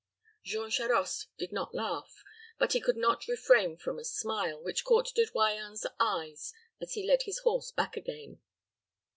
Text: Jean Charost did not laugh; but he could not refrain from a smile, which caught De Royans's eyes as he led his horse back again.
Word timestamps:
Jean 0.43 0.71
Charost 0.71 1.27
did 1.37 1.51
not 1.51 1.75
laugh; 1.75 2.23
but 2.57 2.73
he 2.73 2.81
could 2.81 2.97
not 2.97 3.27
refrain 3.27 3.77
from 3.77 3.99
a 3.99 4.03
smile, 4.03 4.59
which 4.59 4.83
caught 4.83 5.13
De 5.13 5.27
Royans's 5.27 5.85
eyes 5.99 6.51
as 6.81 6.95
he 6.95 7.05
led 7.05 7.21
his 7.25 7.37
horse 7.43 7.69
back 7.69 7.95
again. 7.95 8.41